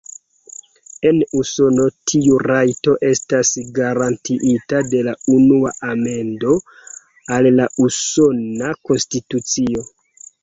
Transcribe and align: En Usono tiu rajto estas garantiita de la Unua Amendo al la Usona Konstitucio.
En 1.07 1.17
Usono 1.39 1.83
tiu 2.11 2.37
rajto 2.51 2.93
estas 3.09 3.51
garantiita 3.75 4.81
de 4.93 5.03
la 5.09 5.13
Unua 5.35 5.73
Amendo 5.91 6.55
al 7.37 7.51
la 7.59 7.67
Usona 7.89 8.73
Konstitucio. 8.91 9.85